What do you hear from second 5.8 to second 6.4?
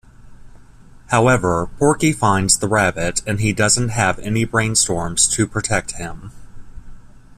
him.